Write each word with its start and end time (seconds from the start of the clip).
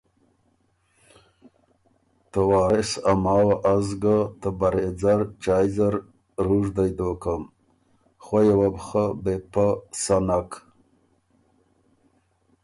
ته 2.31 2.39
وارث 2.49 2.91
ا 3.11 3.13
ماوه 3.23 3.55
از 3.73 3.87
ګه 4.03 4.17
ته 4.41 4.49
برېځر 4.59 5.19
چایٛ 5.43 5.67
زر 5.75 5.93
رُوژدئ 6.45 6.91
دوکم، 6.97 7.41
خویه 8.23 8.55
وه 8.59 8.67
بو 8.73 8.81
خه 8.87 9.05
بې 9.23 9.35
پۀ 9.51 9.67
سَۀ 10.01 10.17
نک 10.27 10.49